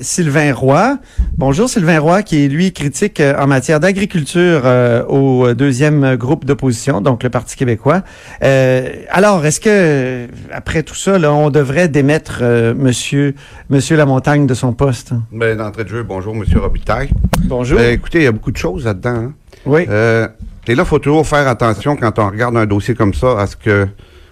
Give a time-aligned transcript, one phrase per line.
[0.00, 0.98] Sylvain Roy.
[1.36, 6.44] Bonjour Sylvain Roy, qui est lui critique euh, en matière d'agriculture euh, au deuxième groupe
[6.44, 8.02] d'opposition, donc le Parti québécois.
[8.42, 13.34] Euh, alors, est-ce que euh, après tout ça, là, on devrait démettre euh, Monsieur
[13.70, 15.12] Monsieur Lamontagne de son poste?
[15.32, 16.44] Ben, d'entrée de jeu, bonjour, M.
[16.56, 17.10] Robitaille.
[17.44, 17.78] Bonjour.
[17.78, 19.10] Ben, écoutez, il y a beaucoup de choses là-dedans.
[19.10, 19.32] hein.
[19.66, 19.86] oui.
[19.88, 20.28] Euh,
[20.66, 23.46] et là, il faut toujours faire attention quand on regarde un dossier comme ça à
[23.46, 23.88] ce que,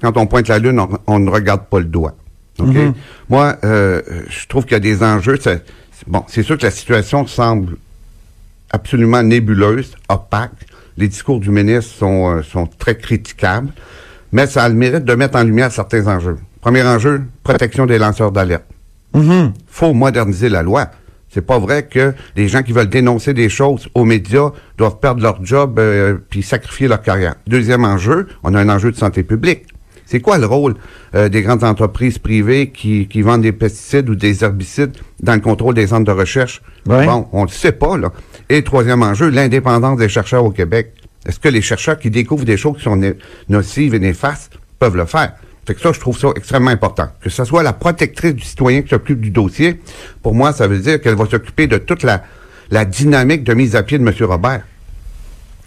[0.00, 2.14] quand on pointe la lune, on, on ne regarde pas le doigt.
[2.58, 2.66] OK?
[2.68, 2.94] Mhm.
[3.28, 5.38] Moi, euh, je trouve qu'il y a des enjeux.
[5.40, 5.64] c'est-
[6.06, 7.76] bon, c'est sûr que la situation semble
[8.70, 10.52] absolument nébuleuse, opaque.
[10.96, 13.72] Les discours du ministre sont, euh, sont très critiquables,
[14.32, 16.38] mais ça a le mérite de mettre en lumière certains enjeux.
[16.60, 18.64] Premier enjeu, protection des lanceurs d'alerte.
[19.12, 19.54] Mhm.
[19.66, 20.86] faut moderniser la loi.
[21.30, 25.20] C'est pas vrai que les gens qui veulent dénoncer des choses aux médias doivent perdre
[25.22, 27.34] leur job euh, puis sacrifier leur carrière.
[27.46, 29.64] Deuxième enjeu, on a un enjeu de santé publique.
[30.10, 30.74] C'est quoi le rôle
[31.14, 34.90] euh, des grandes entreprises privées qui, qui vendent des pesticides ou des herbicides
[35.22, 36.62] dans le contrôle des centres de recherche?
[36.86, 37.06] Ouais.
[37.06, 38.10] Bon, on le sait pas, là.
[38.48, 40.94] Et troisième enjeu, l'indépendance des chercheurs au Québec.
[41.26, 43.00] Est-ce que les chercheurs qui découvrent des choses qui sont
[43.48, 45.34] nocives et néfastes peuvent le faire?
[45.64, 47.06] Fait que ça, je trouve ça extrêmement important.
[47.20, 49.80] Que ce soit la protectrice du citoyen qui s'occupe du dossier,
[50.24, 52.24] pour moi, ça veut dire qu'elle va s'occuper de toute la,
[52.72, 54.12] la dynamique de mise à pied de M.
[54.22, 54.62] Robert.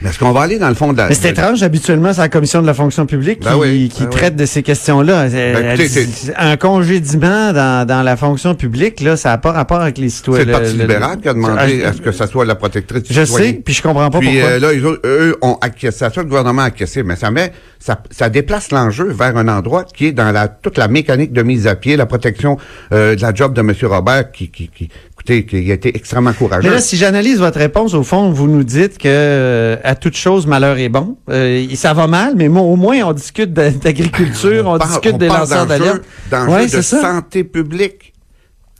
[0.00, 1.08] Mais est-ce qu'on va aller dans le fond de la...
[1.08, 3.88] Mais c'est de- étrange, habituellement, c'est la commission de la fonction publique Ben qui, oui,
[3.92, 5.28] qui ben traite de ces questions-là.
[5.28, 5.76] Ben,
[6.36, 10.44] un congédiement dans, dans la fonction publique, là, ça n'a pas rapport avec les citoyens.
[10.44, 13.02] C'est le Parti libéral qui a demandé Ah, à ce que ça soit la protectrice
[13.02, 13.46] du Je citoyen.
[13.52, 14.50] sais, puis je comprends pas Puis pourquoi.
[14.50, 17.52] euh, là, ils eux ont acquiescé à ça, le gouvernement a acquiescé, mais ça met,
[17.80, 21.42] ça, ça déplace l'enjeu vers un endroit qui est dans la toute la mécanique de
[21.42, 22.56] mise à pied, la protection
[22.92, 23.72] euh, de la job de M.
[23.82, 24.88] Robert, qui, qui, qui
[25.36, 26.70] écoutez, qui a été extrêmement Mais courageux.
[26.70, 30.46] là, si j'analyse votre réponse, au fond, vous nous dites que euh, à toute chose,
[30.46, 31.16] malheur est bon.
[31.30, 35.28] Euh, ça va mal, mais moi, au moins, on discute d'agriculture, on, discute on des
[35.28, 36.02] lanceurs d'alerte.
[36.30, 37.00] d'enjeux Ouais, de ça.
[37.00, 38.12] santé publique.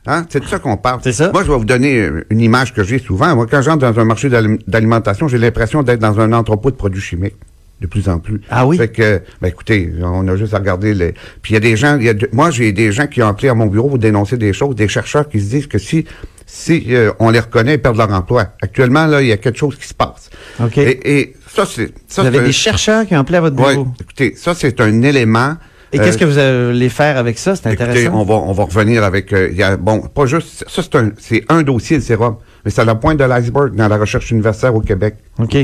[0.07, 0.25] Hein?
[0.29, 1.01] C'est de ça qu'on parle.
[1.11, 1.29] Ça.
[1.31, 3.35] Moi, je vais vous donner euh, une image que j'ai souvent.
[3.35, 6.75] Moi, quand j'entre dans un marché d'alim- d'alimentation, j'ai l'impression d'être dans un entrepôt de
[6.75, 7.35] produits chimiques.
[7.81, 8.41] De plus en plus.
[8.49, 8.75] Ah oui?
[8.77, 11.13] Fait que, ben écoutez, on a juste à regarder les.
[11.41, 13.27] Puis il y a des gens, y a de- moi j'ai des gens qui ont
[13.29, 16.03] appelé à mon bureau pour dénoncer des choses, des chercheurs qui se disent que si
[16.45, 18.47] si euh, on les reconnaît, ils perdent leur emploi.
[18.61, 20.29] Actuellement là, il y a quelque chose qui se passe.
[20.61, 20.77] OK.
[20.77, 23.73] Et, et ça c'est ça Vous avez des chercheurs qui ont appelé à votre Ouais,
[23.75, 23.87] bureau?
[24.01, 25.55] écoutez, ça c'est un élément.
[25.93, 27.55] Et euh, qu'est-ce que vous allez faire avec ça?
[27.55, 28.19] C'est Écoutez, intéressant.
[28.19, 29.33] on va, on va revenir avec.
[29.33, 30.63] euh, y a, bon, pas juste.
[30.67, 32.35] Ça, c'est un, c'est un dossier, le sérum.
[32.63, 35.15] Mais c'est la pointe de l'iceberg dans la recherche universitaire au Québec.
[35.39, 35.57] OK?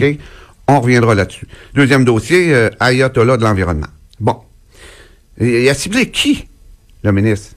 [0.68, 1.48] On reviendra là-dessus.
[1.74, 3.88] Deuxième dossier, euh, ayatollah de l'environnement.
[4.20, 4.38] Bon.
[5.40, 6.48] Il a ciblé qui,
[7.04, 7.52] le ministre?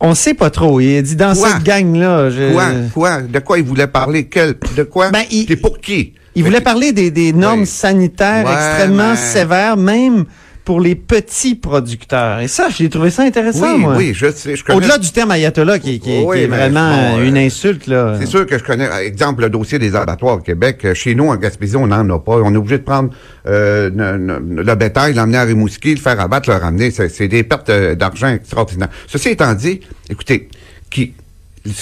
[0.00, 0.80] On sait pas trop.
[0.80, 1.50] Il a dit dans Quoi?
[1.52, 2.30] cette gang-là.
[2.30, 2.66] je- Quoi?
[2.92, 3.22] Quoi?
[3.22, 4.26] De quoi il voulait parler?
[4.26, 4.54] Quel?
[4.76, 5.10] De quoi?
[5.10, 6.14] Ben, il- Et pour qui?
[6.34, 7.66] Il voulait parler des, des normes Oui.
[7.66, 10.26] sanitaires Ouais, extrêmement sévères, même
[10.66, 12.40] pour les petits producteurs.
[12.40, 13.94] Et ça, j'ai trouvé ça intéressant, Oui, moi.
[13.96, 14.56] oui, je sais.
[14.56, 17.38] Je connais- Au-delà du terme ayatollah, qui, qui- Oui, qui est vraiment bon, euh, une
[17.38, 18.16] insulte, là.
[18.18, 20.80] C'est sûr que je connais, euh, exemple, le dossier des abattoirs au Québec.
[20.84, 22.32] Euh, Chez nous, en Gaspésie, on n'en a pas.
[22.42, 23.10] On est obligé de prendre
[23.46, 26.90] euh, ne- ne- le bétail, l'emmener à Rimouski, le faire abattre, le ramener.
[26.90, 28.88] C'est des pertes d'argent extraordinaires.
[29.06, 30.48] Ceci étant dit, écoutez,
[30.90, 31.14] qui...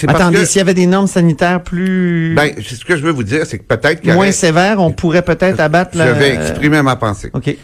[0.09, 3.47] Attendez, s'il y avait des normes sanitaires plus Ben, ce que je veux vous dire,
[3.47, 6.13] c'est que peut-être moins sévères, on pourrait peut-être abattre Je la...
[6.13, 7.31] vais exprimer ma pensée.
[7.33, 7.57] OK.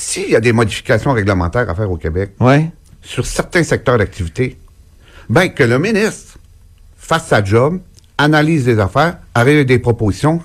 [0.00, 2.70] S'il y a des modifications réglementaires à faire au Québec, Ouais.
[3.02, 4.56] sur certains secteurs d'activité,
[5.28, 6.38] ben que le ministre
[6.96, 7.80] fasse sa job,
[8.16, 10.40] analyse les affaires, arrive avec des propositions,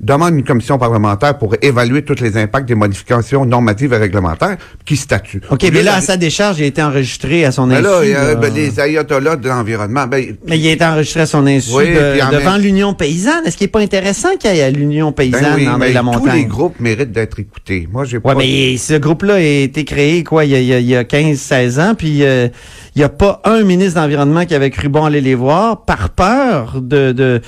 [0.00, 4.96] demande une commission parlementaire pour évaluer tous les impacts des modifications normatives et réglementaires, qui
[4.96, 5.40] statue.
[5.50, 7.82] OK, mais là, à sa décharge, il a été enregistré à son Mais insu.
[7.84, 8.34] là, il y a là.
[8.34, 11.88] ben, les ayatollahs de l'environnement, ben, Mais il a été enregistré à son insu Oui,
[11.94, 13.46] de- devant même- l'Union paysanne.
[13.46, 16.00] Est-ce qu'il n'est pas intéressant qu'il y ait l'Union ben paysanne oui, en mais la
[16.00, 16.34] tous montagne?
[16.36, 17.88] les groupes méritent d'être écoutés.
[17.90, 18.34] Moi, j'ai Ouais, pas...
[18.34, 20.96] mais ce groupe-là a été créé, quoi, il y a, il y a- il y
[20.96, 22.48] a 15-16 ans, puis euh,
[22.94, 26.10] il n'y a pas un ministre d'Environnement qui avait cru bon aller les voir par
[26.10, 27.40] peur de, de,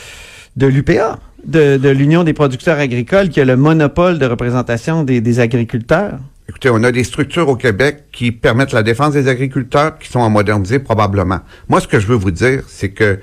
[0.56, 1.18] de l'UPA,
[1.48, 6.18] de, de l'Union des producteurs agricoles, qui a le monopole de représentation des, des agriculteurs?
[6.48, 10.22] Écoutez, on a des structures au Québec qui permettent la défense des agriculteurs, qui sont
[10.22, 11.40] à moderniser probablement.
[11.68, 13.18] Moi, ce que je veux vous dire, c'est que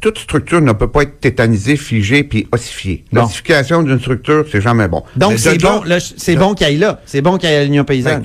[0.00, 3.04] toute structure ne peut pas être tétanisée, figée puis ossifiée.
[3.12, 5.02] L'ossification d'une structure, c'est jamais bon.
[5.16, 7.00] Donc, c'est bon, c'est bon qu'il aille là.
[7.04, 8.22] C'est bon qu'il y ait l'Union Ben, paysanne.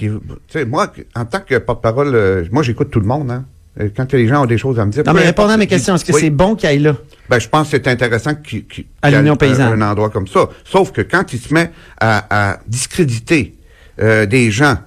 [0.49, 3.45] sais, moi, en tant que porte-parole, euh, moi, j'écoute tout le monde, hein.
[3.79, 5.03] Euh, Quand les gens ont des choses à me dire.
[5.05, 6.21] Non, mais répondant à mes questions, est-ce que oui.
[6.21, 6.95] c'est bon qu'il aille là?
[7.29, 10.47] Ben, je pense que c'est intéressant qu'il y ait l'Union un- endroit comme ça.
[10.63, 13.55] Sauf que quand il se met à, à discréditer
[14.01, 14.77] euh, des gens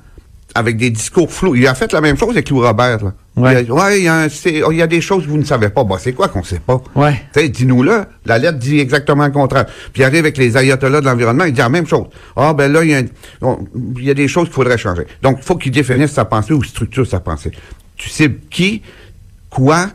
[0.54, 3.04] avec des discours flous, il a fait la même chose avec Lou Robert.
[3.04, 3.12] Là.
[3.36, 3.64] Ouais.
[3.64, 5.36] Il a, ouais, il y, a un- c'est- il y a des choses que vous
[5.36, 5.82] ne savez pas.
[5.84, 6.80] Bah, c'est quoi qu'on sait pas?
[6.94, 7.20] Ouais.
[7.34, 8.04] Tu sais, dis-nous-le.
[8.24, 9.66] La lettre dit exactement le contraire.
[9.92, 12.06] Puis il arrive avec les ayatollahs de l'environnement, il dit la même chose.
[12.36, 13.04] Ah, ben là, il y, a un-
[13.42, 13.66] on-
[13.98, 15.06] il y a des choses qu'il faudrait changer.
[15.22, 17.50] Donc, il faut qu'il définisse sa pensée ou structure sa pensée.
[17.96, 18.82] Tu sais qui,
[19.50, 19.88] quoi,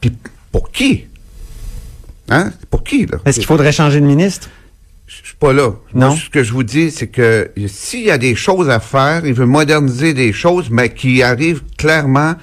[0.00, 0.12] puis
[0.52, 1.06] pour qui?
[2.28, 2.52] Hein?
[2.70, 3.18] Pour qui, là?
[3.24, 4.48] Est-ce qu'il faudrait changer de ministre?
[5.06, 5.70] Je suis pas là.
[5.94, 6.08] Non.
[6.08, 9.24] Moi, ce que je vous dis, c'est que s'il y a des choses à faire,
[9.24, 12.34] il veut moderniser des choses, mais qui arrivent clairement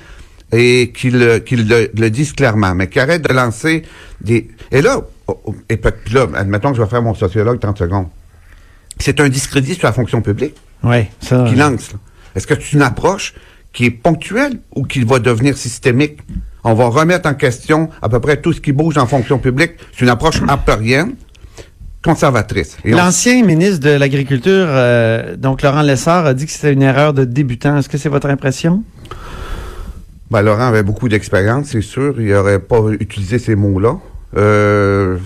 [0.53, 3.83] et qu'il le, qu'il le, le dise clairement, mais qui arrête de lancer
[4.21, 4.47] des...
[4.71, 7.77] Et là, oh, oh, et puis là, admettons que je vais faire mon sociologue 30
[7.79, 8.07] secondes.
[8.99, 11.43] C'est un discrédit sur la fonction publique Oui, ça.
[11.49, 11.91] qui lance.
[11.91, 11.99] là.
[12.35, 13.33] Est-ce que c'est une approche
[13.73, 16.19] qui est ponctuelle ou qui va devenir systémique?
[16.63, 19.71] On va remettre en question à peu près tout ce qui bouge en fonction publique.
[19.91, 21.15] C'est une approche harperienne,
[22.03, 22.77] conservatrice.
[22.85, 27.13] On- L'ancien ministre de l'Agriculture, euh, donc Laurent Lessard, a dit que c'était une erreur
[27.13, 27.77] de débutant.
[27.77, 28.83] Est-ce que c'est votre impression?
[30.31, 32.15] Ben, Laurent avait beaucoup d'expérience, c'est sûr.
[32.19, 33.97] Il n'aurait pas utilisé ces mots-là.
[34.37, 35.17] Euh,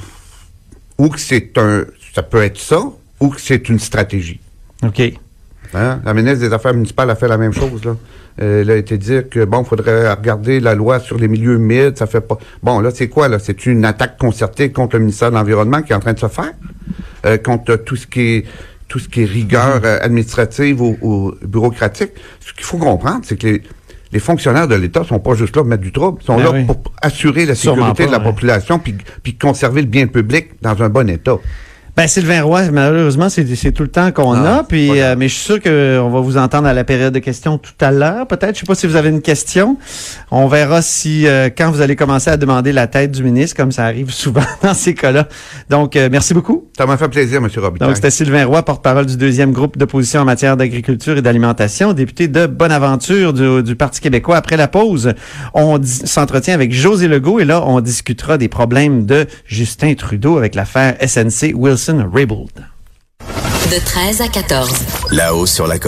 [0.98, 1.86] ou que c'est un...
[2.16, 2.80] Ça peut être ça,
[3.20, 4.40] ou que c'est une stratégie.
[4.84, 5.02] OK.
[5.76, 6.00] Hein?
[6.04, 7.84] La ministre des Affaires municipales a fait la même chose.
[7.86, 7.96] Là.
[8.42, 11.98] Euh, elle a été dire que bon, faudrait regarder la loi sur les milieux humides.
[11.98, 12.38] Ça fait pas.
[12.62, 13.40] Bon, là, c'est quoi là?
[13.40, 16.28] C'est une attaque concertée contre le ministère de l'Environnement qui est en train de se
[16.28, 16.54] faire,
[17.26, 18.46] euh, contre tout ce qui est
[18.88, 22.12] tout ce qui est rigueur euh, administrative ou, ou bureaucratique?
[22.40, 23.62] Ce qu'il faut comprendre, c'est que les,
[24.14, 26.44] les fonctionnaires de l'État sont pas juste là pour mettre du trouble, ils sont Ben
[26.44, 26.66] là oui.
[26.66, 30.82] pour assurer la sécurité pas, de la population puis, puis conserver le bien public dans
[30.82, 31.38] un bon état.
[31.98, 34.64] Ben, Sylvain Roy, malheureusement, c'est tout le temps qu'on Ah, a.
[34.64, 37.58] Puis, euh, mais je suis sûr qu'on va vous entendre à la période de questions
[37.58, 38.28] tout à l'heure.
[38.28, 39.78] Peut-être, je sais pas si vous avez une question.
[40.30, 43.72] On verra si euh, quand vous allez commencer à demander la tête du ministre, comme
[43.72, 45.28] ça arrive souvent dans ces cas-là.
[45.72, 46.68] Donc, euh, merci beaucoup.
[46.78, 47.50] Ça m'a fait plaisir, M.
[47.58, 47.88] Robitaille.
[47.88, 52.28] Donc, c'était Sylvain Roy, porte-parole du deuxième groupe d'opposition en matière d'agriculture et d'alimentation, député
[52.28, 54.38] de Bonaventure du, du Parti québécois.
[54.38, 55.14] Après la pause,
[55.56, 60.54] on s'entretient avec José Legault et là, on discutera des problèmes de Justin Trudeau avec
[60.54, 61.56] l'affaire SNC
[63.72, 64.72] De 13 à 14.
[65.12, 65.86] Là-haut sur la colline.